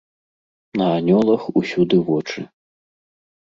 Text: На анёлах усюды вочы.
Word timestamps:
На 0.81 0.87
анёлах 0.97 1.47
усюды 1.63 2.03
вочы. 2.11 2.41